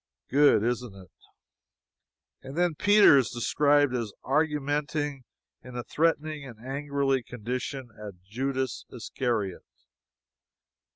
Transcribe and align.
Good, 0.31 0.63
isn't 0.63 0.95
it? 0.95 1.11
And 2.41 2.57
then 2.57 2.73
Peter 2.73 3.19
is 3.19 3.29
described 3.29 3.93
as 3.93 4.11
"argumenting 4.25 5.19
in 5.63 5.75
a 5.77 5.83
threatening 5.83 6.43
and 6.43 6.59
angrily 6.59 7.21
condition 7.21 7.91
at 8.03 8.19
Judas 8.23 8.87
Iscariot." 8.89 9.61